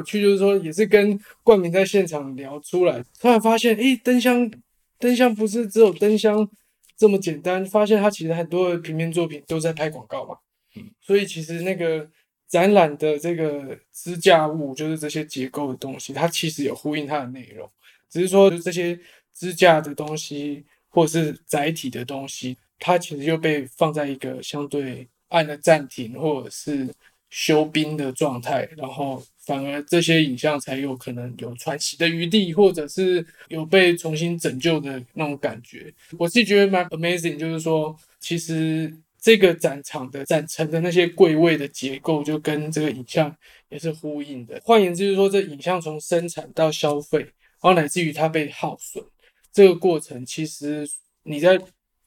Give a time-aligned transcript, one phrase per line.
[0.00, 4.50] 有趣，就是说也是跟冠名在现场聊出来，突然发现，诶，灯箱，
[4.98, 6.48] 灯箱不是只有灯箱
[6.96, 10.36] 这么简单，发现它其实很多的平面作品都在拍广告嘛。
[10.74, 12.08] 嗯，所以其实那个
[12.48, 17.70] 展览的这个支架物，就是这些结构的东西，它其实有呼应它的内容，
[18.08, 18.98] 只是说这些
[19.34, 26.88] 支架的东西或者是载体的东西，它其实又被放在一个相对按了暂停或者是。
[27.30, 35.92] 休兵的状态，然后反而这些影像才有可能有喘息的余地，或者是有被重新拯救的那种感觉。
[36.18, 43.34] 我自己觉得蛮 amazing，就是说，其实这个展场的展陈的那些柜位的结构，就跟这个影像
[43.68, 44.60] 也是呼应的。
[44.64, 49.04] 换言之，就是说，这影像从生产到消费，然后乃至于它被耗损，
[49.52, 50.88] 这个过程，其实
[51.22, 51.56] 你在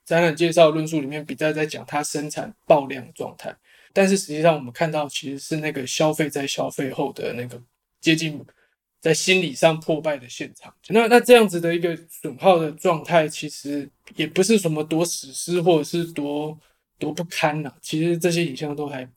[0.03, 3.55] 展览介绍论述里面比较在讲它生产爆量状态。
[3.95, 7.61] 但是实际上，我们看到其实是那个消费在消费后的那个
[8.01, 8.43] 接近
[8.99, 10.73] 在心理上破败的现场。
[10.87, 16.57] 那那这样子的一个损耗的状态，其实也不是什么多史诗或者是多
[16.97, 19.07] 多不堪呐、其实这些影像都还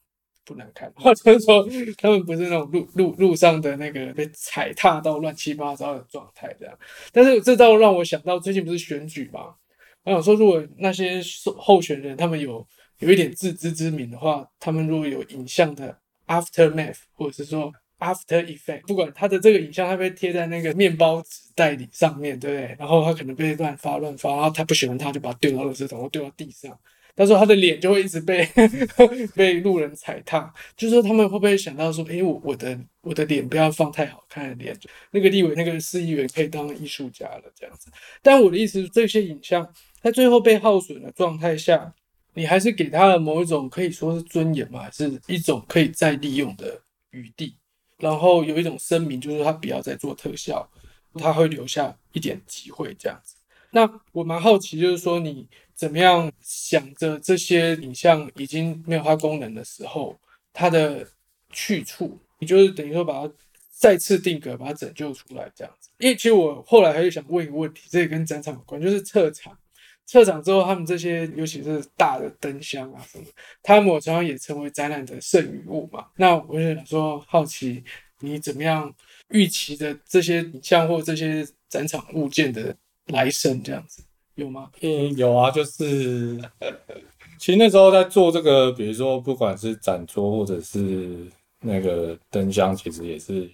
[0.44, 6.78] 不难看，或者说他们不是那种路路路上的那个被踩踏到乱七八糟的状态这样。
[7.12, 9.54] 但是这倒让我想到，最近不是选举嘛？
[10.02, 11.22] 我想说，如果那些
[11.56, 12.66] 候选人他们有。
[12.98, 22.76] 有一点自知之明的话，他们如果有影像的 aftermath，或者是说 after effect，不管他的这个影像，他被贴在那个面包纸袋里上面，对不对？
[22.78, 26.78] 然后他可能被乱发乱发，然后他不喜欢他，就把它丢到垃圾桶或丢到地上。
[27.14, 28.46] 到时候他的脸就会一直被
[29.34, 30.52] 被路人踩踏。
[30.76, 34.76] 就是说他们会不会想到说，诶，我我的我的脸不要放太好看的脸，
[35.12, 37.90] 那个立委那个市议员可以当艺术家了这样子。
[38.22, 39.66] 但我的意思是，这些影像
[40.02, 41.94] 在最后被耗损的状态下。
[42.36, 46.78] 你还是给他了某一种可以说是尊严嘛，是一种可以再利用的
[47.10, 47.56] 余地，
[47.96, 50.68] 然后有一种声明，就是他不要再做特效，
[51.14, 53.36] 他会留下一点机会这样子。
[53.70, 60.14] 那我蛮好奇，就是说你怎么样想着这些影像已经没有它功能的时候，
[60.52, 61.08] 它的
[61.52, 63.32] 去处，你就是等于说把它
[63.70, 65.88] 再次定格，把它拯救出来这样子。
[65.98, 69.56] 因为其实我后来还是想问一个问题，这也跟展场有关，就是撤场。
[70.06, 73.24] 撤场之后，他们这些尤其是大的灯箱啊什么，
[73.60, 76.06] 他们常常也成为展览的剩余物嘛。
[76.16, 77.82] 那我就想说，好奇
[78.20, 78.94] 你怎么样
[79.30, 82.74] 预期的这些影像或这些展场物件的
[83.06, 84.00] 来生这样子
[84.36, 84.70] 有吗？
[84.80, 86.40] 嗯，有啊，就是
[87.40, 91.26] 其实那时候在做这个，比如说不管是展桌或者是
[91.60, 93.50] 那个灯箱，其实也是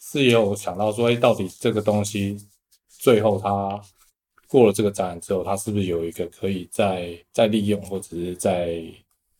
[0.00, 2.36] 是有想到说，哎，到底这个东西
[2.88, 3.80] 最后它。
[4.54, 8.80] 过了这个展览之后，它是不是有一个可以再再利用或者是在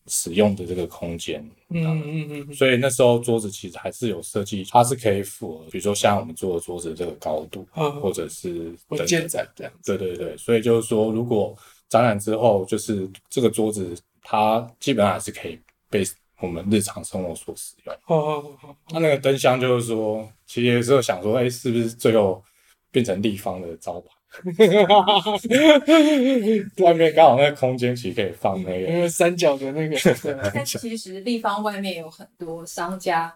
[0.08, 1.40] 使用的这个空间？
[1.68, 2.52] 嗯嗯嗯。
[2.52, 9.72] 所以那时候桌子其实还是有设计，它是可以符合，比如说像我们做的桌子这个高度，嗯、或者是文件展这样。
[9.84, 11.56] 对对对，所以就是说，如果
[11.88, 15.56] 展览之后，就是这个桌子它基本上还是可以
[15.88, 16.02] 被
[16.40, 17.96] 我们日常生活所使用。
[18.02, 18.76] 好好好好。
[18.90, 22.42] 那那个灯箱就是说，其实有时候想说，哎、欸，是不是最后
[22.90, 24.08] 变成立方的招牌？
[26.84, 29.96] 外面刚好那个空间其实可以放那个，因为三角的那个。
[30.52, 33.32] 但其实立方外面有很多商家，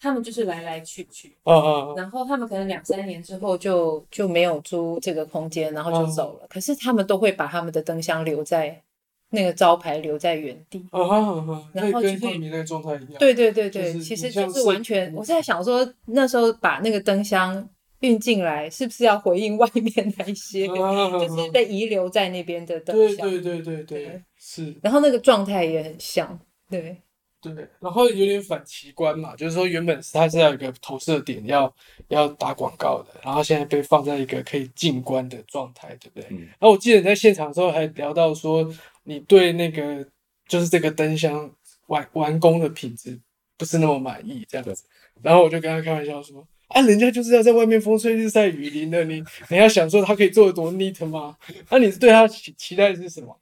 [0.00, 6.46] 他们就是来来去去，哦哦，然后他们可能两三年之后就就没有租这个空间，然后就走了。
[6.48, 8.82] 可是他们都会把他们的灯箱留在
[9.30, 10.86] 那个招牌留在原地。
[10.92, 13.14] 哦哦，然后跟电影那个状态一样。
[13.18, 15.12] 对对对对，其实就是完全。
[15.14, 17.68] 我在想说，那时候把那个灯箱。
[18.00, 23.28] 运进来是不是要回应外面那些， 就是被遗留在那边的灯箱？
[23.28, 24.74] 对对对对对，是。
[24.82, 26.38] 然后那个状态也很像，
[26.70, 27.68] 对对。
[27.80, 31.74] 然后有点反奇观嘛，就是说原本是它是要有一个投射点，要
[32.08, 36.28] 要打广告的，然后现在被放在一个可以静观的状态，对不对？
[36.30, 36.40] 嗯。
[36.40, 38.68] 然后我记得你在现场的时候还聊到说，
[39.04, 40.06] 你对那个
[40.46, 41.50] 就是这个灯箱
[41.88, 43.18] 完完工的品质
[43.56, 44.84] 不是那么满意，这样子。
[45.22, 46.46] 然后我就跟他开玩笑说。
[46.68, 51.36] 啊，人家就是要在外面风吹日晒雨淋的，你你要想说他可以做得多 neat 吗？
[51.70, 53.34] 那、啊、你是对他期期待是什么？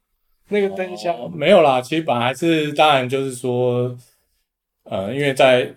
[0.47, 3.93] 那个灯箱、没有啦，其实本来是当然就是说，
[4.83, 5.69] 呃，因为在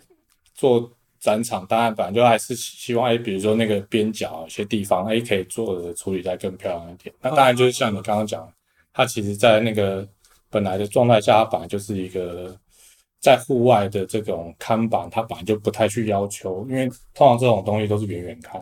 [0.54, 7.12] 做展场，当然反正就还是希望，哎，比如说那个边角有些地方，哎，可以做的处理再更漂亮一点。
[7.20, 8.48] 那当然就是像你刚刚讲，
[8.92, 10.06] 它其实在那个
[10.48, 12.56] 本来的状态下，它本来就是一个。
[13.20, 18.60] 在户外的这种看板，它本来就不太去要求，因为通常这种东西都是远远看，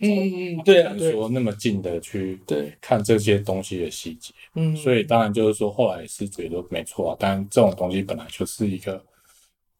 [0.00, 9.00] 嗯嗯，对啊，说那么近的去对看这些东西的细节，嗯，所以当然就是说后来是觉得没错啊，但这种东西本来就是一个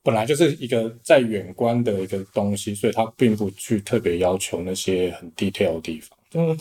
[0.02, 6.16] 本来就是一个在远观的一个东西，所以它并不去特别要求那些很 detail 的地方。
[6.32, 6.56] 嗯。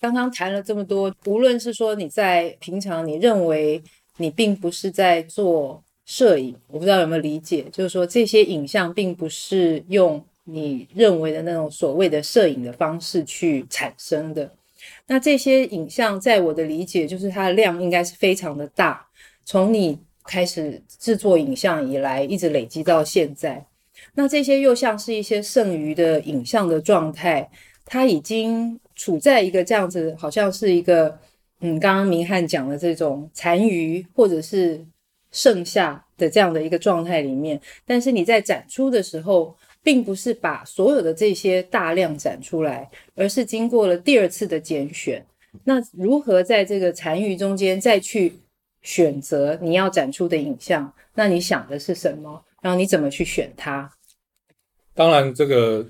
[0.00, 3.82] 刚刚谈了这么多，无论是说你在平常你认为
[4.16, 14.50] 你并不是在做摄影，我不知道有没有理解，就是说这些影像并不是用你认为的那种所谓的摄影的方式去产生的。
[15.06, 19.06] 那这些影像，在我的理解，就是它的量应该是非常的大，
[19.44, 19.98] 从你。
[20.28, 23.64] 开始制作影像以来，一直累积到现在，
[24.14, 27.48] 那这些又像是一些剩余的影像的状态，
[27.84, 31.16] 它已经处在一个这样子，好像是一个，
[31.60, 34.84] 嗯，刚刚明翰讲的这种残余或者是
[35.36, 37.60] 剩下的这样的一个状态里面。
[37.84, 45.24] 但是你在展出的时候，并不是把所有的这些大量展出来，而是经过了第二次的拣选。
[45.64, 48.32] 那如何在这个残余中间再去？
[48.82, 52.40] 选择你要展出的影像，那你想的是什么？
[52.62, 53.90] 然后你怎么去选它？
[54.94, 55.84] 当然，这个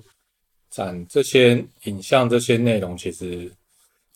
[0.70, 3.52] 展这些影像、这些内容，其实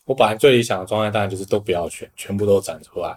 [0.07, 3.15] 我本来最理想的状态，当然就是都不要选，全部都展出来。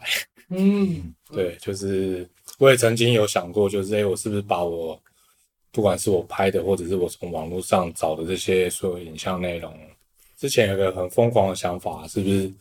[0.50, 2.28] 嗯，对，就是
[2.60, 5.02] 我也曾经有想过，就是哎，我是不是把我
[5.72, 9.74] 不管是我拍的，或者是我从网络上找的这些所有影像内容，
[10.38, 12.52] 之前有个很疯狂的想法，是不是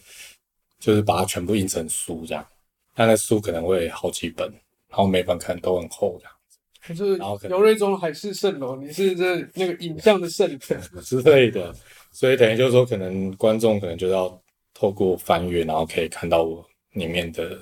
[0.80, 2.46] 就是把它全部印成书这样？
[2.94, 4.46] 但那书可能会好几本，
[4.88, 6.58] 然后每本可能都很厚这样子。
[6.84, 7.16] 可是，
[7.48, 10.58] 姚瑞中海市蜃楼，你是这那个影像的圣人
[11.02, 11.74] 之类的，
[12.10, 14.38] 所以等于就是说，可能观众可能就要
[14.74, 16.62] 透过翻阅，然后可以看到我
[16.92, 17.60] 里面的，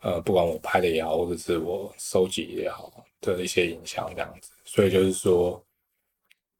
[0.00, 4.50] 呃，不管我拍的也好，或者是我收集也好的一些影像这样子。
[4.64, 5.62] 所以就是说，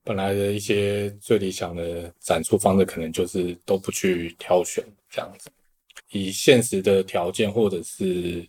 [0.02, 5.50] 本来的一些最理想的展出方式，可能就是都不去挑选这样子。
[6.10, 8.46] 以现实的条件或者是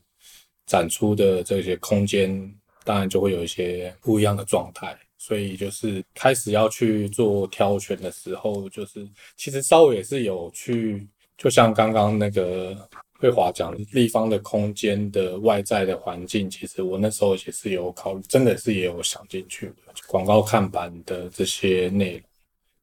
[0.66, 4.98] 展出的这些空间，当然就会有一些不一样的状态。
[5.18, 12.78] 所以就是开始要去做挑选的时候，就是其实稍微也是有去，就像刚刚那个
[13.20, 19.74] 会华讲立方的空间的外在的环境，其实我那时候也是有考虑，真的是也有想进去的。
[20.08, 22.22] 广告看板的这些内容，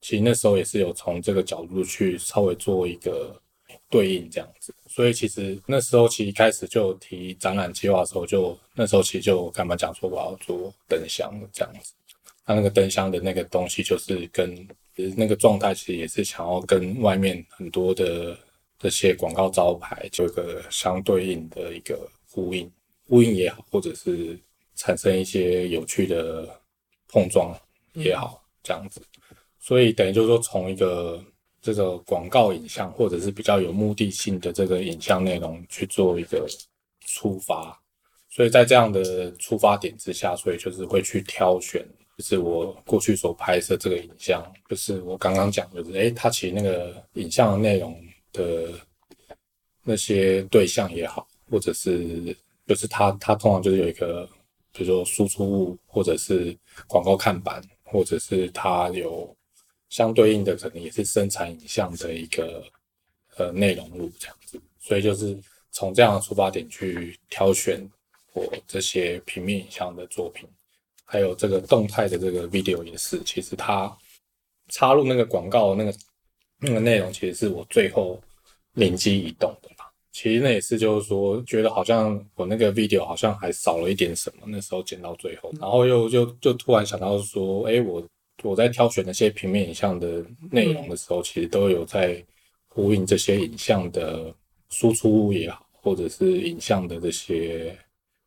[0.00, 3.34] 其实那时候也是有从这个角度去稍微做一个。
[3.88, 11.92] 对应这样子，所以其实那时候其实一开始就提展览计划的时候就，那时候其实就干嘛讲说我要做灯箱这样子，
[12.46, 14.66] 那那个灯箱的那个东西就是跟
[15.14, 18.34] 那个状态，其实也是想要跟外面很多的
[18.82, 22.70] 这些广告招牌就一个相对应的一个呼应，
[23.08, 24.36] 呼应也好，或者是
[24.74, 26.48] 产生一些有趣的
[27.08, 27.56] 碰撞
[27.94, 29.00] 也好，这样子，
[29.60, 31.22] 所以等于就是说从一个。
[31.64, 36.44] 这个广告影像，或者是比较有目的性的这个影像内容去做一个
[37.06, 37.80] 出发，
[38.28, 41.80] 所以在这样的出发点之下，所以就是会去挑选，
[42.18, 47.96] 就是我过去所拍摄这个影像，就是我刚刚讲，就是诶，它其实那个影像的内容
[48.32, 48.72] 的
[49.82, 52.36] 那些对象也好，或者是
[52.66, 54.28] 就是它它通常就是有一个，
[54.72, 59.34] 比如说输出物，或者是广告看板，或者是它有。
[59.92, 62.64] 相对应的可能也是生产影像的一个
[63.36, 65.38] 呃内容物这样子，所以就是
[65.70, 67.86] 从这样的出发点去挑选
[68.32, 70.48] 我这些平面影像的作品，
[71.04, 73.94] 还有这个动态的这个 video 也是，其实它
[74.70, 75.92] 插入那个广告那个
[76.62, 78.18] 那个内容，其实是我最后
[78.74, 79.84] 灵机一动的嘛。
[80.12, 88.02] 其实那也是就是说，觉得好像我那个 video 好像还少了一点什么，那时候剪到最后，然后又就就突然想到说，哎，我。
[88.44, 92.20] 我在挑选那些平面影像的内容的时候，其实都有在
[92.66, 94.34] 呼应这些影像的
[94.68, 97.76] 输出物也好，或者是影像的这些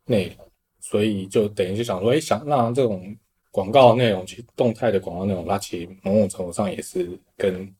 [0.06, 0.48] 内容，
[0.80, 3.14] 所以就等于就想说，哎，想让这种
[3.50, 7.70] 广告内容，其实动态的广告内容，它其实某种程度上也是跟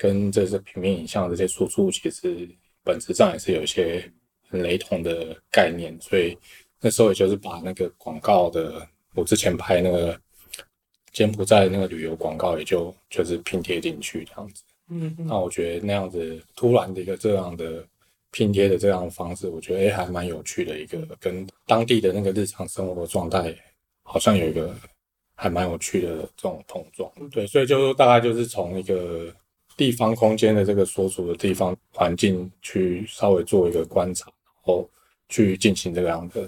[0.00, 2.48] 跟这些平面影像这些输出，其实
[2.82, 4.10] 本质上也是有一些
[4.48, 6.38] 很雷同的概念，所以
[6.80, 10.18] 那时候也就是把那个广告的，我之前拍那个。
[11.12, 17.84] 柬埔寨那个旅游广告也就就是拼贴进去这样子，嗯，那我觉得那样子突然的一个这样的
[18.30, 23.52] 拼贴的这样的方式，我觉得诶还蛮有趣的一个，跟当地的那个日常生活的状态
[24.04, 24.72] 好像有一个
[25.34, 29.34] 还蛮有趣的这种碰撞，对，所以就大概就是从一个
[29.80, 34.86] 地方空间的这个所处的地方环境去稍微做一个观察，然后
[35.30, 36.46] 去进行这样的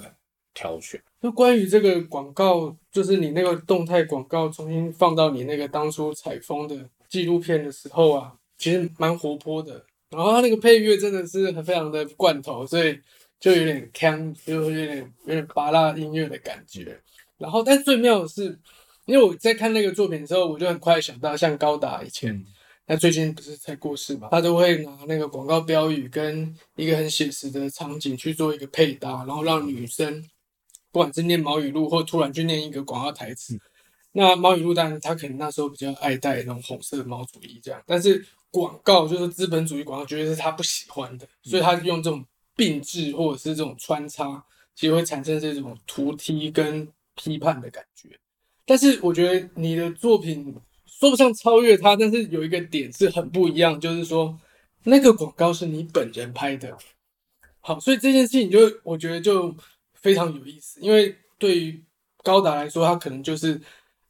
[0.53, 1.01] 挑选。
[1.19, 9.83] 那关于这个广告，就是你那个动态广告重新放到你那个当初采风的纪录片的时候啊，其实蛮活泼的。
[10.11, 13.01] 然后它那个配乐真的是很非常的罐头，所以
[13.41, 17.01] 就有点锵，就有点有点芭乐音乐的感觉。
[17.39, 18.59] 然后，但最妙的是，
[19.07, 22.45] 因为我在看那个作品的时候，我就很快想到，像高达以前，
[22.87, 30.23] 他最近不是才过世嘛，他都会拿那个广告标语跟一个很写实的场景去做一个配搭，然后让女生
[30.91, 33.59] 不管是念毛语录，或突然去念一个广告台词。
[34.13, 42.25] 那毛语录当然他可能那时候比较爱戴那种红色的毛主义这样，但是广告就是资本主义广告，绝对是他不喜欢的，所以他用这种
[42.55, 46.89] 并置或者是这种穿插，其实会产生这种突踢跟。
[47.15, 48.09] 批判的感觉，
[48.65, 50.57] 但是我觉得你的作品
[51.03, 54.39] 说不上超越他，但是有一个点是很不一样，就是说
[54.85, 56.79] 那个广告是你本人拍的，
[57.59, 59.53] 好，所以这件事情就我觉得就
[59.95, 61.83] 非常有意思，因为对于
[62.23, 63.61] 高达来说，他可能就是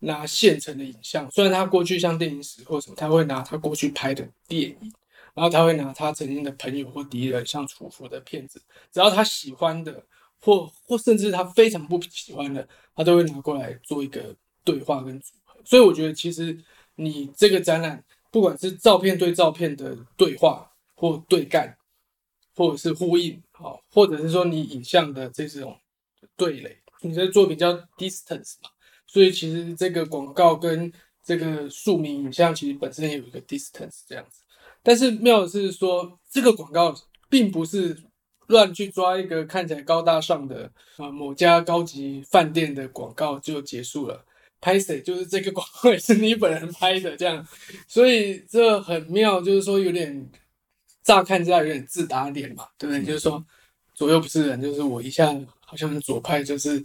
[0.01, 4.77] 拿现成的影像，虽然他过去像电影史或什么，他会拿他过去拍的电影，
[5.33, 8.61] 然后他会拿他曾经的朋友或敌人，像楚服的片子，
[8.93, 10.05] 只要他喜欢的。
[10.45, 14.35] 或或甚至他非常不喜欢的，他都会拿过来做一个
[14.65, 15.55] 对话跟组合。
[15.65, 16.59] 所以我觉得，其实
[16.97, 21.77] 你这个展览，不管是照片对照片的对话或对干，
[22.55, 25.77] 或者是呼应，好，或者是说你影像的这种
[26.37, 28.71] 对垒，你的作品叫 distance 嘛，
[29.07, 34.43] 所以其实这个广告跟这个庶民影像其实本身也有一个 distance 这样子。
[34.83, 36.95] 但是妙的是说，这个广告
[37.29, 38.03] 并不是。
[38.49, 44.23] 乱去抓一个看起来高大上的啊某家高级饭店的广告就结束了，
[44.63, 47.47] 拍谁就是这个广告也是你本人拍的这样，
[47.87, 50.31] 所以这很妙，就是说有点
[51.03, 53.05] 乍看之下有点自打脸嘛，对不对？
[53.05, 53.45] 就是说
[53.93, 56.83] 左右不是人，就是我一下好像左派就是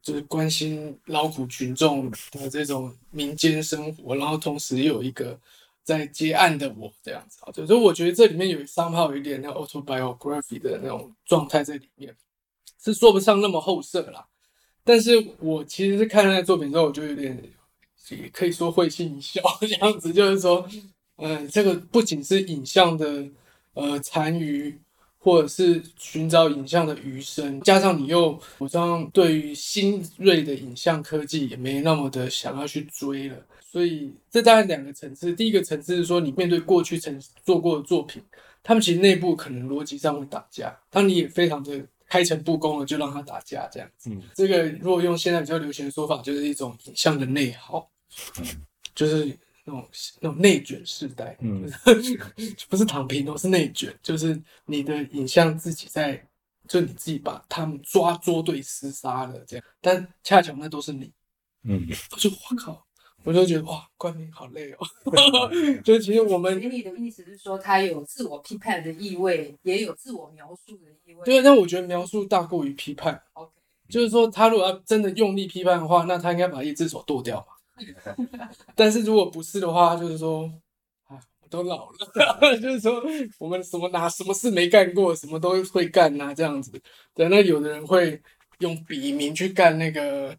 [0.00, 5.36] 就是关心劳苦群众的这种民间生活，然后同时又有一个。
[5.84, 12.16] 在接案的我这样子啊，所以我觉得这里面有 somehow 有一点那 autobiography 的那种状态在里面，
[12.82, 14.26] 是说不上那么后设啦。
[14.84, 17.42] 但是我其实是看那个作品之后，我就有点
[18.10, 20.68] 也可以说会心一笑这样子，就是说，
[21.16, 23.24] 嗯，这个不仅是影像的
[23.72, 24.78] 呃残余，
[25.18, 33.36] 或者是寻找影像的余生，加上你又好像对于新锐的影像科技也没那么的想要去追了。
[33.62, 38.22] 所以这大概两个层次，第一个层次是说，你面对过去曾做过的作品，
[38.62, 44.08] 他们其实内部可能逻辑上会打架，当你也非常的开诚布公了，就让他打架这样子。
[44.08, 47.90] 嗯，这个如果用现在比较流行的说法，就是一种影像的内耗，
[48.38, 48.46] 嗯，
[48.94, 49.88] 就是那种
[50.20, 51.68] 那种内卷世代，嗯，
[52.70, 56.24] 不是躺平，都是内卷，就是你的影像自己在，
[56.68, 61.12] 就你自己把他们抓捉对厮杀了这样，但恰巧那都是你，
[61.64, 62.86] 嗯，我就我靠。
[63.24, 64.78] 我就觉得哇，冠名好累哦。
[65.82, 71.24] 就其实我们，你的意思是说，他有自我批判的意味，也有自我描述的意味。
[71.24, 73.20] 对，但我觉得描述大过于批判。
[73.32, 73.50] OK，
[73.88, 77.54] 就是说，他如果要真的用力批判的话，那他应该把一只手剁掉嘛。
[78.76, 80.42] 但是如果不是的话，就是说，
[81.06, 83.02] 啊，我都老了，就是说，
[83.38, 86.70] 我们什么拿什么事没干过，什么都会干呐、啊，这样子。
[87.14, 88.20] 对，那有的人会。
[88.58, 90.36] 用笔名去干那个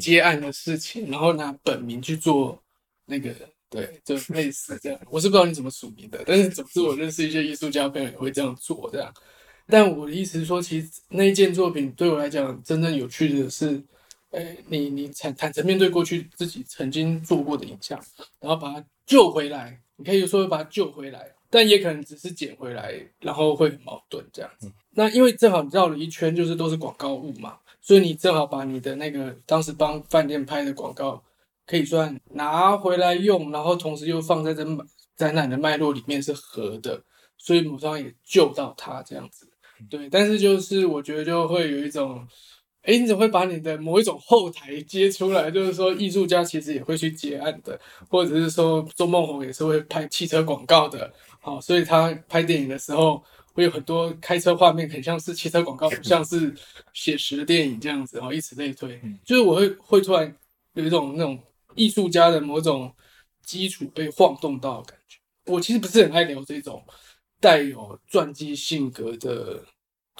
[0.00, 2.62] 接案的事情，嗯、然后拿本名去做
[3.06, 3.34] 那个，
[3.68, 5.00] 对，就类似这样。
[5.10, 9.12] 我是不知道你怎么署名的，但是总之我认识一些艺术家朋友也会这样做这样。
[9.66, 13.82] 但我的意思是说，其实那一件作品对我来讲，真正有趣的是，
[14.30, 17.98] 哎，你你坦坦诚面对过去自己曾经做过的影像，
[18.40, 19.80] 然后把它救回来。
[19.96, 24.68] 你可以说把它救回来，但也可能只是捡回来，然后会很矛盾这样子。
[24.68, 27.58] 嗯、那因为正好绕了一圈，就是都是广告物嘛。
[27.82, 31.22] 所以你正好把你的那个当时帮饭店拍的广告，
[31.66, 34.64] 可以算拿回来用，然后同时又放在这
[35.14, 37.04] 展览的脉络里面是合的，
[37.36, 39.46] 所以某上也救到他这样子。
[39.90, 42.26] 对，但是就是我觉得就会有一种，
[42.82, 45.50] 哎，你怎么会把你的某一种后台接出来？
[45.50, 53.22] 就是说艺术家其实也会去接案的，或者是说周梦红也是会拍汽车广告的，好，所以他拍电影的时候。
[53.54, 56.54] 会有很多开车画面，很像是汽车广告，不像 是
[56.94, 58.98] 写实的电影这样子，然后以此类推。
[59.26, 60.34] 就是我会会突然
[60.72, 61.38] 有一种那种
[61.74, 62.90] 艺术家的某种
[63.44, 65.18] 基础被晃动到的感觉。
[65.52, 66.82] 我其实不是很爱聊这种
[67.40, 69.62] 带有传记性格的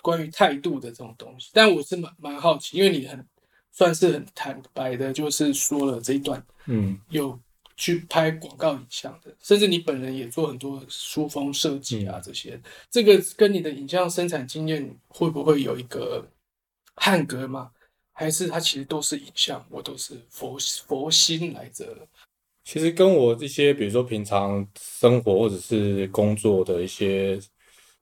[0.03, 3.27] 关于态度的这种东西，但我是蛮蛮好奇，因为你很
[3.71, 7.41] 算是很坦白的，就是说了这一段，嗯，有。
[7.75, 16.25] 去拍广告影像的，甚至你本人也做很多书封设计啊，这些，这个跟你的影像生产经验会不会有一个
[16.95, 17.73] 汉格吗？
[18.13, 20.57] 还是它其实都是影像，我都是佛
[20.87, 21.97] 佛心来着？
[22.63, 27.41] 其实跟我这些，比如说平常生活或者是工作的一些，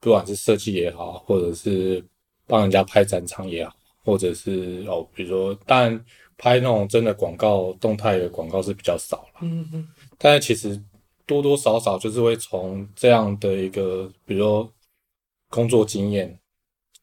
[0.01, 2.03] 不管是设计也好，或者是
[2.47, 6.05] 帮人家拍展场也好，或者是哦，比如说，当然
[6.39, 9.41] 拍那种真的广告、动态的广告是比较少了。
[9.43, 9.87] 嗯嗯。
[10.19, 10.83] 但是其实
[11.27, 14.73] 多多少少就是会从这样的一个，比如说
[15.51, 16.39] 工作经验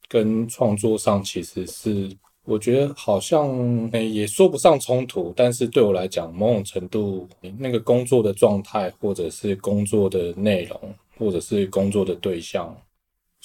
[0.07, 2.09] 跟创作上，其实是
[2.45, 12.75] 我觉得好像也说不上冲突，但是对我来讲，某种程度那个工作的状态，或者是工作的内容，或者是工作的对象。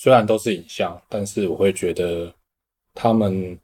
[0.03, 2.35] 虽然都是影像，但是我会觉得
[2.93, 3.57] 他们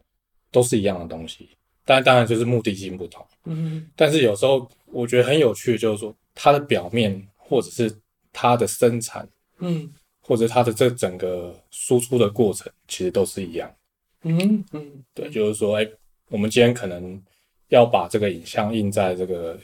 [0.52, 1.48] 都是一样的东西，
[1.84, 3.26] 但当然就是目的性不同。
[3.46, 7.92] 嗯，但是有时候我觉得很有趣，就是说它的表面或者是
[8.32, 9.28] 它的生产，
[9.58, 13.68] 嗯，或者它的这整个输出的过程，其实都是一样。
[14.22, 15.88] 嗯嗯，对，就是说，哎，
[16.28, 17.20] 我们今天可能
[17.70, 19.54] 要把这个影像印在这个，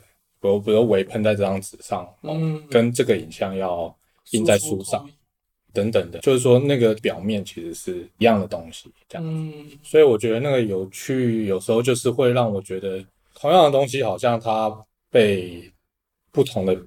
[0.41, 3.97] 比如比如微喷在这张纸上，嗯，跟这个影像要
[4.33, 5.09] 印在书上。
[5.75, 9.27] 等等的，就是说那个表面其实是一样的东西，这样。
[9.27, 13.05] 嗯，所以我觉得那个有趣，有时候就是会让我觉得
[13.35, 14.73] 同样的东西，好像它
[15.11, 15.71] 被
[16.31, 16.81] 不同的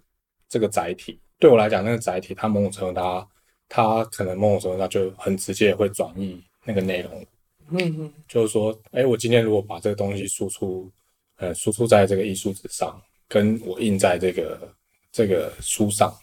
[0.48, 3.27] 这个载体，对我来讲，那个载体它某种程度它
[3.70, 7.25] 它可能某种程度上就很直接会转移那个内容。
[7.70, 10.89] 嗯嗯，就是说，哎，我今天如果把这个东西输出，
[11.36, 14.74] 呃，输出在这个艺术纸上，跟我印在这个
[15.12, 16.15] 这个书上。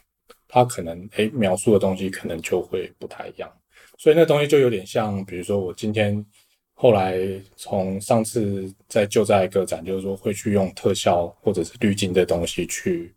[0.55, 3.53] 他可能诶描述的东西可能就会不太一样，
[3.99, 6.25] 所以那东西就有点像，比如说我今天
[6.75, 7.19] 后来
[7.57, 13.12] 从上次在就在个展，就是说会去用特效或者是滤镜的东西去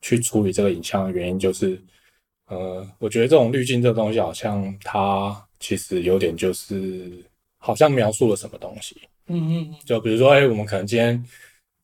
[0.00, 1.78] 去处理这个影像的原因，就是
[2.46, 7.22] 呃，我觉得这种滤镜这个东西好像它其实有点就是
[7.58, 8.96] 好像描述了什么东西，
[9.26, 11.22] 嗯嗯，就比如说诶我们可能今天。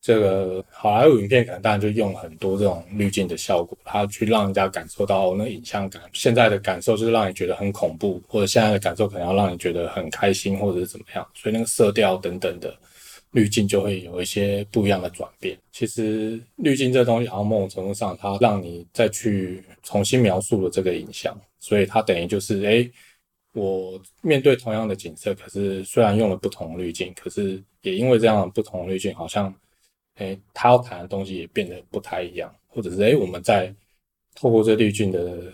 [0.05, 5.99] 这个好莱坞影片可能当然就用很多这种滤镜的效果，它去让人家感受到那影像感。
[6.13, 11.27] 现在的感受就是让你觉得很恐怖，或者现在的感受可能要让你觉得很开心，或者是怎么样。
[11.33, 12.77] 所以那个色调等等的
[13.31, 15.57] 滤镜就会有一些不一样的转变。
[15.71, 22.87] 其实滤镜这东西，好像某种程度上，它让你再去重新描述了这个影像，所以它等于就是，诶，
[23.53, 29.51] 我面对同样的景色，可是虽然用了不同滤镜，可是也因为这样不同滤镜，好像。
[30.15, 33.73] 哎，他要谈的东西也变得不太一样，或者是哎，我们在
[34.33, 35.51] 透过这滤镜的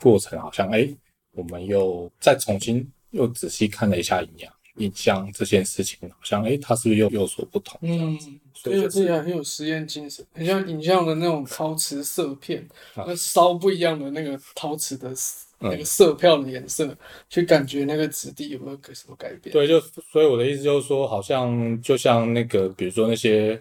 [0.00, 0.86] 过程，好像哎，
[1.32, 7.78] 我们又再重新又仔细看了一下影像，影像这件事情，好像哎，它是不是又有所不同？
[7.82, 8.18] 嗯，
[8.52, 15.10] 所以这自己很有实验精神，很像影像的那种陶瓷色片，那烧不一样的那个陶瓷的
[15.58, 16.96] 那个色票的颜色，嗯、
[17.30, 19.54] 去感觉那个质地有没有什么改变？
[19.54, 23.58] 对，就所以我的意思就是说，好像就像那个，比如说那些。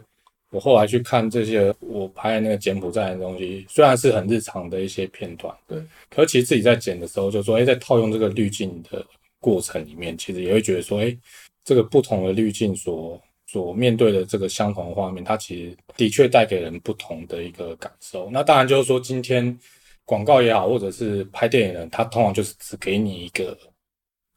[0.52, 9.04] 我后来去看这些我拍的那个柬埔寨的东西，虽然是很日常的一些片段，对，可是其实自己在剪的时候就说，哎，在套用这个滤镜的
[9.40, 11.18] 过程里面，其实也会觉得说，哎，
[11.64, 18.30] 这个不同的滤镜所所面对的这个相同的画面，它其实的确带给人不同的一个感受。
[18.30, 19.58] 那当然就是说，今天
[20.04, 23.58] 广告也好，或者是拍电影人，他通常就是只给你一个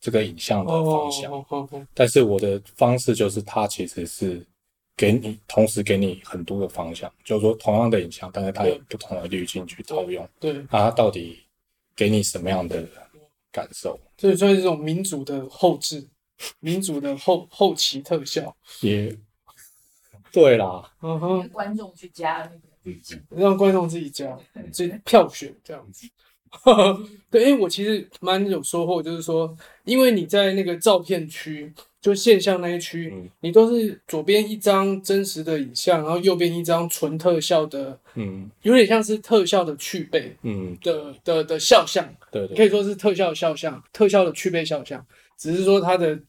[0.00, 1.46] 这个影像的方向，
[1.92, 4.40] 但是我的方式就是，它其实是。
[4.96, 10.28] 给你同时给你很多的方向，就是说同样的影像，但是它有不同的滤镜去套用。
[10.38, 11.40] 对，那它到底
[11.96, 12.86] 给你什么样的
[13.50, 13.98] 感受？
[14.16, 16.06] 所以说这种民主的后置，
[16.60, 19.16] 民主的后后期特效也
[20.30, 20.92] 对啦。
[21.02, 24.38] 嗯哼，观众去加那个滤镜，让观众自己加，
[24.72, 26.08] 自己票选这样子。
[27.30, 31.72] 对，因为我其实蛮有收获，就是说，因为你在那个照片区。
[32.04, 40.76] 就现象那一区，嗯、你都是左边一张真实的影像，然后右边一张纯特效的，嗯，有点像是特效的去背，嗯。
[40.82, 45.02] 的的的肖像，对，对，可以说是特效的肖像，特效的去背肖像，
[45.38, 46.20] 只是说它的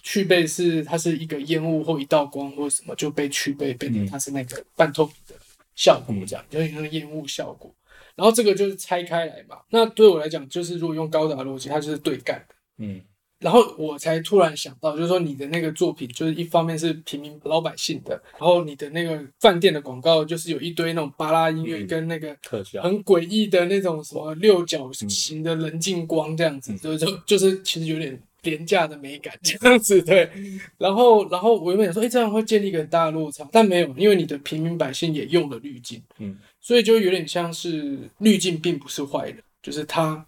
[0.00, 5.34] 去背是它是一个烟雾或一道光或什么就被去背，变成它是那个半透明的
[5.74, 7.74] 效果，这样，嗯、就是那个烟雾效果。
[8.14, 13.00] 然后这个就是拆开来嘛，那对我来讲，就是如果用高达逻辑，它就是对干的，嗯。
[13.40, 22.34] 然后我才突然想到，就是说你的那个作品，就是一方面是平民老百姓的，然后你的那个饭店的广告，就是有一堆那种巴拉音乐跟那个
[22.80, 30.30] 很诡异的那种什么六角形的棱镜光这样子，就就就是其实有点廉价的美感这样子，对。
[30.78, 40.24] 然后然后我原本想说，哎，这样会建立一个很大的落差，但没有，因为你的平民百姓也用了滤镜，嗯，所以就有点像是滤镜并不是坏的，就是它。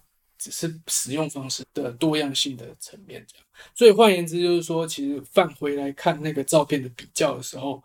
[0.47, 7.83] 只是使用方式的多样性的层面这样，所以换言之就是说，其实返回来看那个照片的比较的时候，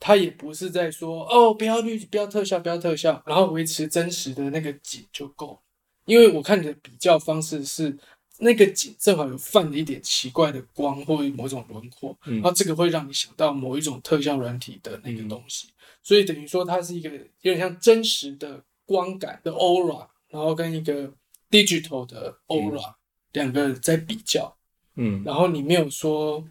[0.00, 5.58] 他也不是在说哦，不要滤，不要特效，不要特效，然后维持真实的那个景就够了。
[6.04, 7.96] 因为我看你的比较方式是
[8.38, 17.08] 那个景正好有泛了一点奇怪的光或某种轮廓，嗯、然后这个会让你想到某一种特效软体的那个东西，嗯、所以等于说它是一个
[17.42, 21.12] 有点像真实的光感的 aura，然后跟一个
[21.50, 22.94] digital 的 aura、嗯、
[23.32, 24.56] 两个在比较，
[24.94, 26.42] 嗯，然后你没有说，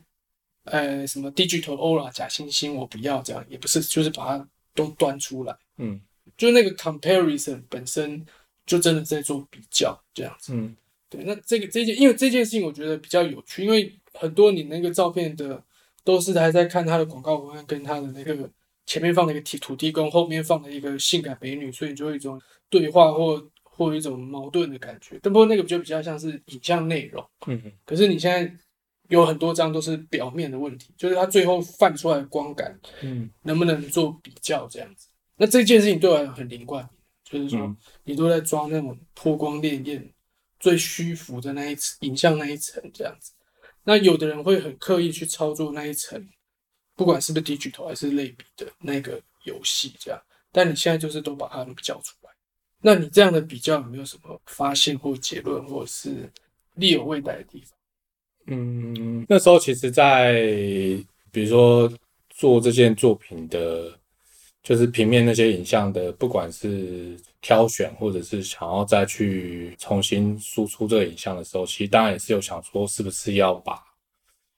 [0.66, 6.00] 呃，什么 digital aura 假惺惺，我不要这样，也不是，就是把它都端出来，嗯，
[6.38, 8.26] 就那个 comparison 本身
[8.66, 10.76] 就真的在做比较这样子，嗯。
[11.12, 15.60] 对，那这个这件，因为这件事情我觉得比较有趣，因为很多你那个照片的
[16.04, 18.48] 都是还在看他的广告文案，跟他的那个
[18.86, 23.44] 前面放了一个土土地公，后面放了一个性感美女，所以就有一种对话或
[23.86, 25.20] 或一种矛盾的感觉。
[25.24, 27.72] 但不过那个就比较像是影像内容，嗯哼。
[27.86, 28.54] 可是你现在
[29.08, 35.08] 有很多张都是表面的问题，就是它最后泛出来的光感，嗯，能不能做比较这样子？
[35.38, 36.88] 那这件事情对我来讲很连贯，
[37.24, 40.12] 就是说你都在装那种波光潋滟。
[40.60, 43.32] 最虚浮的那一层影像那一层这样子，
[43.86, 46.22] 那有的人会很刻意去操作那一层，
[46.98, 52.19] 不管是不是 digital 还是类比的那个游戏这样，但你现在就是都把它们比较出来，
[52.82, 56.30] 那你这样的比较有没有什么发现或结论，或者是
[56.76, 57.78] 力有未逮的地方？
[58.48, 60.34] 嗯，那时候其实，在
[61.32, 61.92] 比如说
[62.30, 63.98] 做这件作品的。
[64.62, 73.82] 就是平面那些影像的，不管是挑选或者是想要再去重新输出这个影像的时候，其实当然也是有想说，是不是要把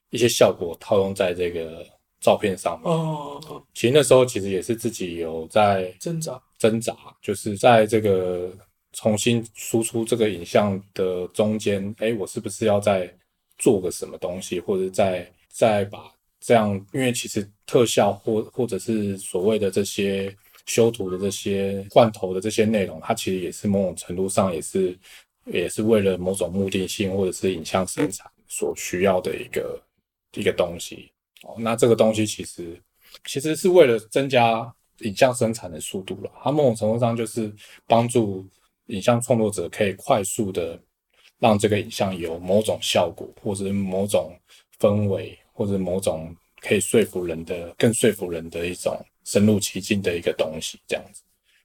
[0.10, 1.86] 一些效果套用在这个
[2.22, 2.90] 照片上面。
[2.90, 3.42] 哦，
[3.74, 8.50] 其实那时候其实也是自己有在挣扎挣扎，就是在这个
[8.94, 13.14] 重新输出这个影像的中间，哎，我是不是要再
[13.58, 16.10] 做个什么东西，或者再再把。
[16.44, 24.98] 这样，因为其实特效或或者是所谓的这些修图的这些换头的这些内容，它其实也是某种程度上也是
[25.46, 29.80] 也是为了某种目的性或者是影像生产所需要的一个
[30.34, 31.12] 一个东西。
[31.44, 32.80] 哦，那这个东西其实
[33.26, 36.32] 其实是为了增加影像生产的速度了。
[36.44, 37.54] 它某种程度上就是
[37.88, 38.46] 帮助
[38.88, 40.80] 影像创作者可以快速的
[41.40, 44.36] 让这个影像有某种效果或者是某种
[44.80, 45.38] 氛围。
[45.54, 51.22] 或者某种可以说服人的、更说服人的一种深入其境的一个东西，这样子。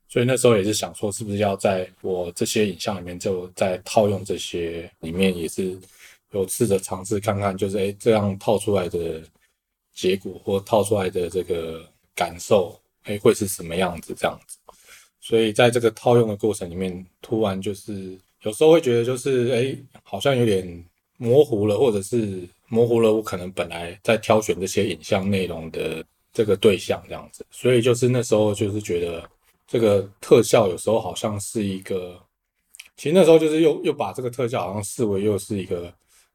[0.07, 5.79] 所以那时候也是想说，是不是要在我这些影像里面，就在套用这些里面，也是
[6.33, 9.23] 有试着尝试看看，就是诶这样套出来的
[9.97, 14.15] 结果或套出来的这个感受，诶会是什么样子？
[14.17, 14.57] 这样子。
[15.21, 20.85] 所以在这个套用的过程里面，突然就是有时候会觉得，就是诶好像有点
[21.17, 22.49] 模糊了，或者是。
[22.69, 29.23] 模糊了我可能本来在挑选这些影像内容的这个对象，这样子，所以就是那时候就是觉得
[29.69, 32.21] 这个特效有时候好像是一个，
[32.97, 35.95] 其实那时候就是又又把这个特效好像视为又是一个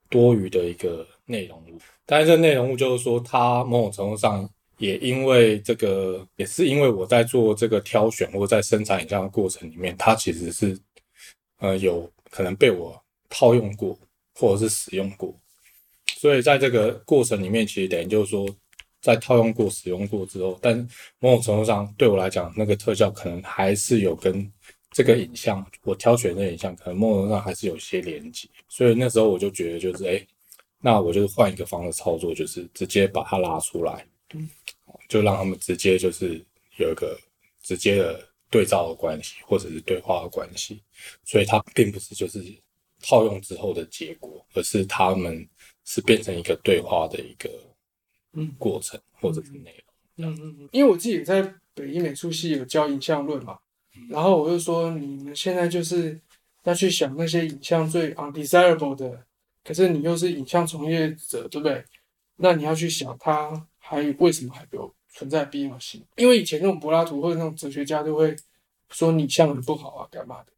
[0.09, 1.77] 多余的一个内容物，
[2.11, 10.77] 但是内容物就是说它某种程度上也因为这个，也是因为我在做这个挑选或者在生产影像的过程里面，它其实是
[11.59, 13.97] 呃有可能被我套用过
[14.35, 15.33] 或者是使用过。
[16.17, 18.45] 所以在这个过程里面，其实等于就是说，
[19.01, 20.77] 在套用过、使用过之后，但
[21.19, 24.51] 某种程度上对我来讲，那个特效可能还是有跟
[24.91, 28.49] 这个影像，我挑选的影像，可能某种程度上还是有些连接。
[28.67, 30.21] 所以那时候我就觉得，就是哎，
[30.81, 34.49] 那我就是换一个方式操作，就是直接把它拉出来，嗯
[35.07, 36.43] 就让他们直接就是
[36.77, 37.17] 有一个
[37.61, 40.81] 直接的对照的关系，或者是对话的关系。
[41.23, 42.43] 所以它并不是就是
[43.01, 45.47] 套用之后的结果，而是他们。
[45.83, 47.49] 是变成一个对话的一个
[48.33, 49.83] 嗯过程，嗯、或者是内
[50.15, 50.29] 容。
[50.29, 51.41] 嗯嗯嗯，因为我自己在
[51.73, 53.57] 北艺美术系有教影像论嘛，
[53.97, 56.17] 嗯、然后我就说，你们现在就是
[56.63, 59.25] 要去想那些影像最 undesirable 的，
[59.63, 61.83] 可是你又是影像从业者，对不对？
[62.37, 66.03] 那你要去想，它还为什么还有存在必要性？
[66.15, 68.35] 因为以前那种柏拉图或者那种哲学家都会
[68.89, 70.51] 说你像很不好啊，干嘛的？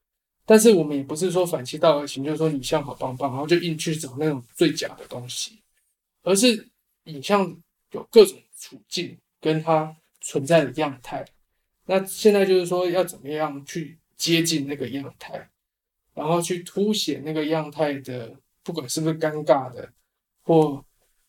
[0.45, 5.61] 但是我们也不是说反其道而行，就是说影像好棒棒，然后就硬去找那种最假的东西，
[6.21, 6.69] 而是
[7.05, 7.55] 影像
[7.91, 11.25] 有各种处境跟它存在的样态。
[11.85, 15.49] 那现在就是说要怎么样去接近那个样态，
[16.13, 19.91] 然后去凸显那个样态的，不管是不是尴尬的
[20.41, 20.83] 或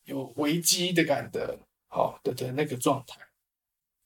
[0.04, 3.20] 有危机的感的，好的的那个状态。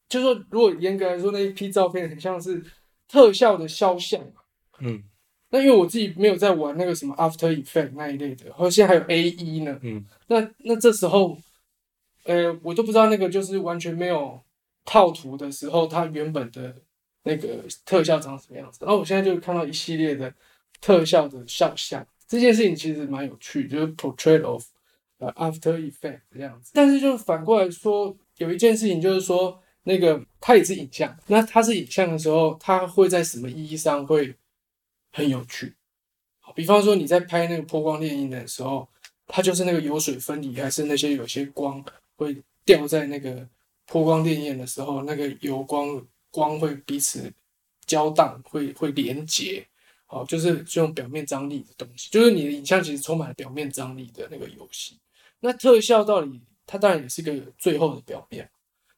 [0.09, 2.65] 就是说，如果严格来说，那一批照片很像是
[3.07, 4.41] 特效的肖像嘛。
[4.81, 5.03] 嗯，
[5.51, 9.79] 那因为我自己没有在玩那个什么 After Effect 那一类的，然后现在还有 AE 呢。
[9.83, 11.37] 嗯，那那这时候，
[12.25, 14.43] 呃，我都不知道那个就是完全没有
[14.85, 16.75] 套图的时候，它原本的
[17.25, 18.79] 那个特效长什么样子。
[18.83, 20.33] 然后我现在就看到一系列的
[20.81, 24.63] 特效的肖像，这件事情其实蛮有趣，就是 portrait of
[25.19, 26.73] after effect 这样子。
[26.75, 34.35] 但是就反过来说，有一件事情就是说，那个它也是影像，那它是影像的时候，它会在什么意义上会
[35.11, 35.75] 很有趣？
[36.41, 38.87] 好，比方说你在拍那个波光潋滟的时候，
[39.27, 41.83] 它就是那个油水分离，还是那些有些光
[42.17, 42.37] 会
[42.67, 43.49] 掉在那个
[43.87, 47.33] 波光潋滟的时候，那个油光光会彼此
[47.87, 49.67] 交荡，会会连接。
[50.11, 54.99] 好，就是这种表面张力的东西，就是你的影像其实充满了表面张力的那个游戏。
[55.41, 58.51] 那特效到底它当然也是个最后的表面。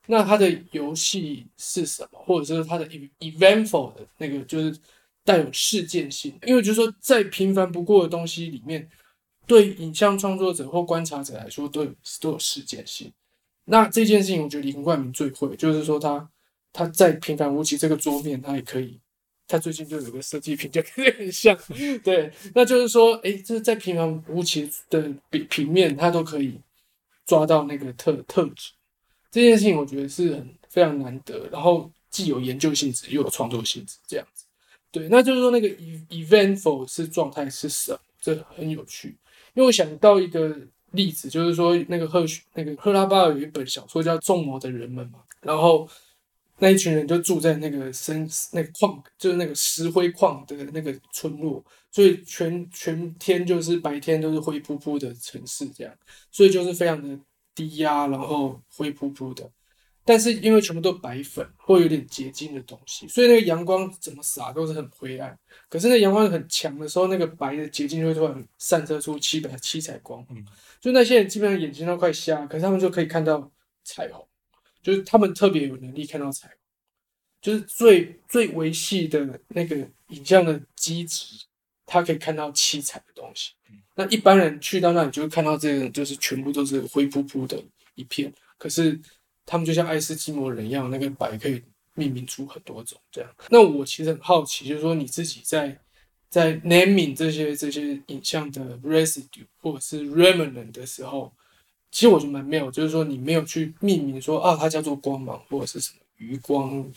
[0.06, 2.18] 那它的游戏是什么？
[2.24, 2.86] 或者是它的
[3.18, 4.76] eventful 的那个，就是
[5.24, 6.38] 带有事件性。
[6.46, 8.88] 因为就是说，再平凡不过的东西里面，
[9.46, 13.12] 对影像创作者或观察者来说，都有都有事件性。
[13.64, 16.30] 那这件事情，我觉得林冠明最会，就是说他
[16.72, 19.00] 他在平凡无奇这个桌面，他也可以。
[19.50, 21.58] 他最近就有个设计品，就 跟这很像，
[22.04, 26.60] 对，那就是说，哎，这在平凡无奇的平平面，他都可以
[27.26, 28.70] 抓到那个特特质。
[29.28, 34.44] 这件事情我觉得是很非常难得，然后既有研究性质又有创作性质，这样子。
[34.92, 35.68] 对，那就是说那个
[36.10, 37.98] eventful 是状态是什么？
[38.20, 39.08] 这很有趣，
[39.54, 40.56] 因为我想到一个
[40.92, 45.88] 例子，就是说那个赫那个赫拉巴尔有一本小说叫《众魔的人们》嘛，然后。
[46.60, 55.92] 那一群人就住在那个深那个矿，就是那个石灰矿的那个村落，所以全全天就是白天都是灰扑扑的城市这样，
[56.30, 57.18] 所以就是非常的
[57.54, 59.50] 低压，然后灰扑扑的。
[60.02, 65.38] 但是因为全部都白粉，会有点结晶的东西，所以那个阳光怎么洒都是很灰暗。
[65.68, 70.44] 可是那阳光很强的时候，那个白的结晶就会突然散射出七百七彩光，嗯，
[70.80, 73.50] 就那些人基本上眼睛都快瞎，可是他们就可以看到
[73.84, 74.26] 彩虹。
[74.82, 76.56] 就是他们特别有能力看到彩虹，
[77.42, 79.76] 就是最最维系的那个
[80.08, 81.44] 影像的机质，
[81.84, 83.52] 他可以看到七彩的东西。
[83.94, 87.62] 那一般人去到那里就会看到这个，就是全部都是灰扑扑的
[87.94, 88.32] 一片。
[88.56, 88.98] 可是
[89.44, 91.62] 他们就像爱斯基摩人一样，那个白可以
[91.94, 93.30] 命名出很多种这样。
[93.50, 95.78] 那我其实很好奇，就是说你自己在
[96.30, 101.32] 在 naming 这些这些影像的 residue 或者是 remnant 的时候。
[101.90, 106.90] 其实我觉得蛮妙，就是说你没有去命名说啊，它叫做光芒或者是什么余光、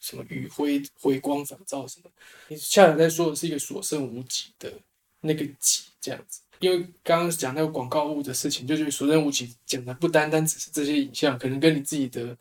[0.00, 2.10] 什么余晖、回光返照什么，
[2.48, 4.72] 你恰恰在说的是一个所剩无几的
[5.20, 6.40] 那个几这样子。
[6.60, 12.36] 因为刚刚讲那个广告物的事情，就觉得所剩无几讲的不单单只是这些影像，可能跟你自己的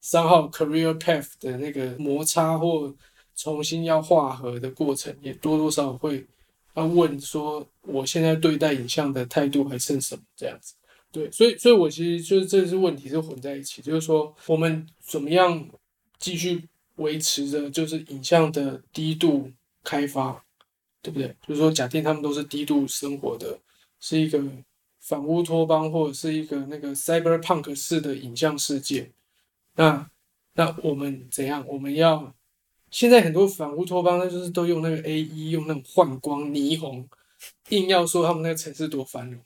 [0.00, 2.94] 三号 career path 的那个摩擦或
[3.34, 6.26] 重新要化合的过程，也多多少少会
[6.74, 10.74] 要问说，我现在对待影像的态度还剩什么这样子。
[11.12, 15.68] 对，所以，所以我其实就是这是问题是混在一起，就是说我们怎么样
[16.18, 19.52] 继续维持着就是影像的低度
[19.84, 20.42] 开发，
[21.02, 21.36] 对不对？
[21.46, 23.58] 就是说，假定他们都是低度生活的，
[24.00, 24.42] 是一个
[25.00, 29.12] 反乌托邦或者是一个那个 cyberpunk 式的影像世界，
[29.76, 30.08] 那
[30.54, 31.62] 那我们怎样？
[31.68, 32.34] 我们要
[32.90, 37.06] 现在很多反乌托邦，那就是都用那个 AE，用那种幻光、霓虹，
[37.68, 39.42] 硬要说他们那个城市多繁荣。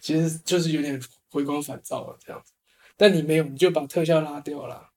[0.00, 2.52] 其实就是有点回光返照了这样子，
[2.96, 4.90] 但你没有，你就把特效拉掉了，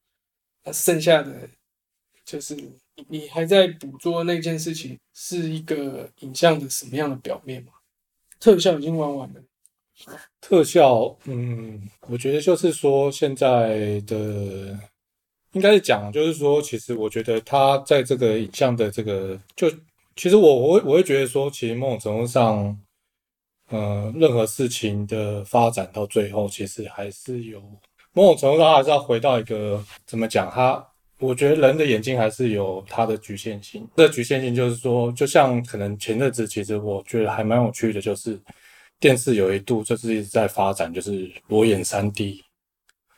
[0.63, 1.49] 那剩下的
[2.23, 2.55] 就是
[3.07, 7.73] 你还在捕捉那件事情是一个影像的什么样的表面嘛？
[8.39, 9.41] 特效已经玩完了。
[10.39, 14.79] 特效，嗯，我觉得就是说现在的
[15.53, 19.69] 应该是讲，就是说，其实我觉得他在这个影像的这个，就
[20.15, 22.79] 其实我我会我会觉得说，其实某种程度上。
[23.71, 27.61] 呃，任何事情的发展到最后，其实还是有
[28.11, 30.51] 某种程度上还是要回到一个怎么讲？
[30.51, 30.85] 它，
[31.19, 33.87] 我觉得人的眼睛还是有它的局限性。
[33.95, 38.37] 这局限性就是说，就像可能前阵子，其实我觉得还蛮有趣的，就是
[38.99, 42.41] 电视有一度就是一直在发展，就是裸眼 3D，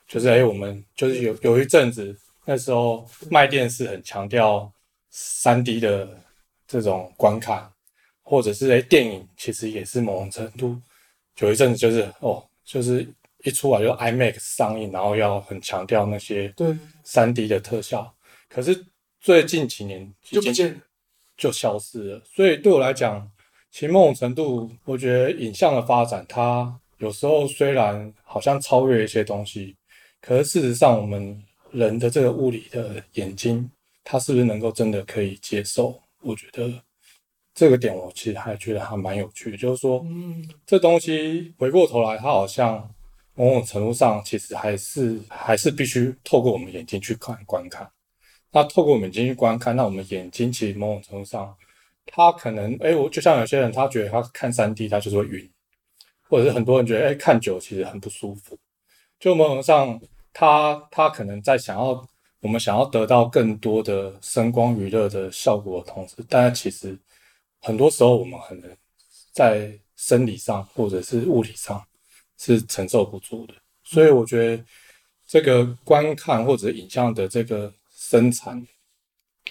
[0.07, 4.71] 就是哎，我们就是有有一阵子那时候卖电视很强调
[5.11, 6.07] 3D 的
[6.67, 7.67] 这种观看。
[8.23, 10.75] 或者是诶、欸，电影其实也是某种程度，
[11.39, 13.05] 有一阵子就是哦，就是
[13.43, 18.11] 一出来就 IMAX 上映，然后要很强调那些对 3D 的特效，
[18.47, 18.85] 可是
[19.19, 20.81] 最近几年就不见，
[21.35, 22.21] 就消失了。
[22.25, 23.29] 所以对我来讲，
[23.69, 29.75] 其实某种程度，我觉得影像的发展，它有时候虽然好像超越一些东西，
[30.21, 33.69] 可是事实上，我们人的这个物理的眼睛，
[34.03, 36.01] 它是不是能够真的可以接受？
[36.21, 36.71] 我觉得。
[37.53, 42.89] 这个点我其实还觉得还蛮有趣的，就是说，嗯，这东西回过头来，它好像
[43.35, 47.87] 某种程度上其实还是还是必须透过我们眼睛去看观看。
[48.51, 51.55] 那透过我们眼睛去观看，那我们眼睛其实某种程度上
[52.05, 55.49] 它可能哎，我就像有些人，他觉得他看三 D 他就是会晕，
[56.29, 58.57] 或者是很多人觉得哎看久其实很不舒服。
[59.19, 59.99] 就某种上，
[60.33, 62.05] 他他可能在想要
[62.41, 66.97] 我们想要得到更多的声光娱乐的效果的同时，但是其实
[67.63, 68.69] 很多时候我们可能
[69.31, 71.83] 在生理上或者是物理上
[72.37, 73.53] 是承受不住的。
[73.83, 74.63] 所以我觉得
[75.25, 78.63] 这个观看或者影像的这个生产，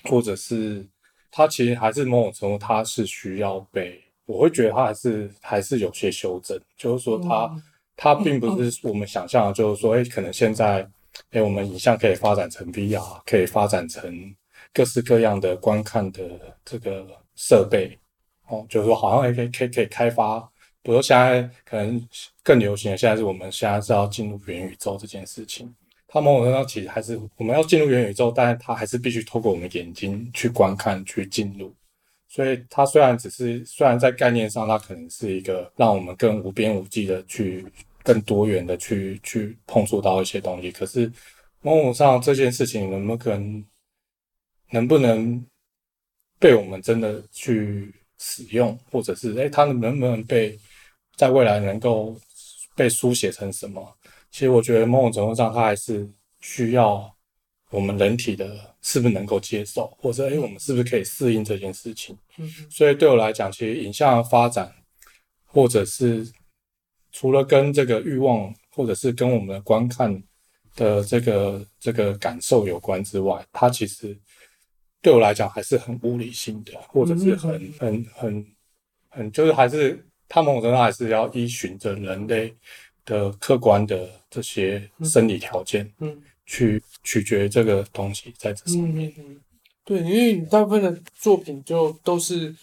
[0.05, 0.87] 或者是
[1.31, 7.51] 它其实还是某种程度，它是需要被，我会觉得它还是还是有些修正，就是说它。
[7.94, 10.88] 它并不是我们想象的，就是说，哎，可能现在，
[11.31, 14.35] 哎，我们影像可以发展成 VR，可以发展成
[14.72, 17.96] 各式各样的观看的这个设备，
[18.53, 20.38] 哦，就是说，好像也可以可以可以开发，
[20.83, 22.09] 比如说现在可能
[22.43, 25.75] 更流行的，现在是我们现在是要进入元宇宙这件事情。
[26.07, 31.75] 它某种程度上其实还是我们要进入元宇宙，但是它还是必须透过我们眼睛去观看去进入。
[32.29, 37.65] 所以它虽然只是，虽然在概念上，它可能是一个让我们更无边无际的去、
[38.03, 41.11] 更多元的去去碰触到一些东西，可是
[41.62, 43.65] 某种上这件事情能不能
[44.71, 45.47] 能不能
[46.38, 50.59] 被我们真的去使用，或者是诶、欸，它能不能被
[51.17, 52.17] 在未来能够
[52.75, 53.85] 被书写成什么？
[54.31, 56.09] 其实我觉得某种程度上，它还是
[56.41, 57.13] 需要
[57.71, 58.73] 我们人体的。
[58.85, 62.19] 是不是能够接受，或者诶、欸，我们是不是可以适应这件事情？
[62.37, 64.75] 嗯，所以对我来讲，其实影像的发展，
[65.47, 66.29] 或者是
[67.13, 70.21] 除了跟这个欲望，或者是跟我们的观看
[70.75, 74.19] 的这个这个感受有关之外，它其实
[75.03, 78.47] 对我来讲还是很物理性的，或者是很很很
[79.11, 82.55] 很，就是还是它某种程度还是要依循着人类
[83.05, 85.85] 的客观的这些生理条件。
[85.99, 86.09] 嗯。
[86.09, 89.11] 嗯去取决这个东西在这上面。
[89.85, 92.55] 对，因为你大部分的作品就都是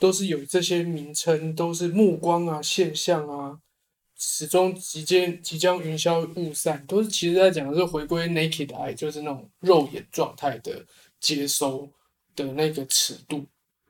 [0.00, 3.56] 都是有这些名称，都是目光啊、现象啊，
[4.16, 10.84] 始终即将即将云消雾散，都是其实在讲的是回归 naked eye，就是那种肉眼状态的
[11.20, 11.88] 接收
[12.34, 13.44] 的那个尺度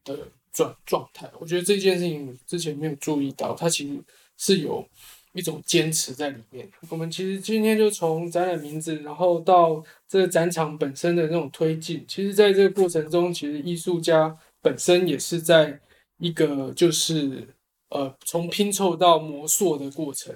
[0.04, 1.30] 的状状态。
[1.38, 4.02] 我觉得这件事情之前没有注意到，它其实
[4.36, 4.86] 是有。
[5.32, 6.66] 一种坚持在里面。
[6.88, 15.78] 我们其实今天就从展览名字，然后到这个展场本身的那种推进，其实在这个过程中，其实艺术家本身也是在
[16.16, 17.54] 一个就是
[17.90, 20.34] 呃从拼凑到模塑的过程。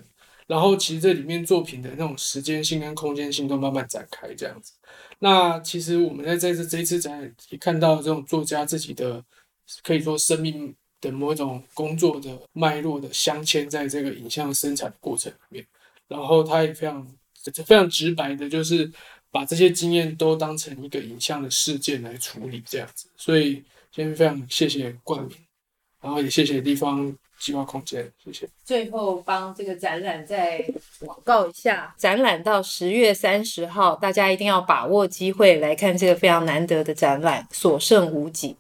[0.50, 4.72] 然后其实这里面作品的那种时间性跟空间性都慢慢展开这样子。
[5.20, 9.24] 那其实我们在这次这一次展览也看到这种作家自己的
[9.82, 10.74] 可以说生命。
[11.02, 15.66] 的某一种工作的脉络的镶嵌在这个影像生产过程里面，
[16.08, 17.10] 然后他也非常
[17.64, 18.92] 非常直白的，就是
[19.30, 23.08] 把这些经验都当成一个影像的事件来处理这样子。
[23.16, 23.54] 所以
[23.90, 25.34] 今天非常谢谢冠名，
[26.02, 28.48] 然后也谢谢地方计划空间，谢谢。
[28.62, 30.62] 最后帮这个展览再
[31.04, 38.54] 广告一下，展览到十月三十号，大家一定要把握机会来看这个非常难得的展览，所剩无几。